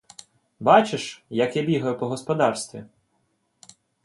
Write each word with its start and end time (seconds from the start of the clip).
Бачиш, 0.59 1.05
як 1.29 1.55
я 1.55 1.63
бігаю 1.63 1.97
по 1.99 2.07
господарстві. 2.07 2.85